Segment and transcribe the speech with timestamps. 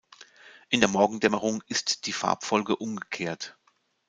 [0.69, 3.55] In der Morgendämmerung ist die Farbfolge umgekehrt.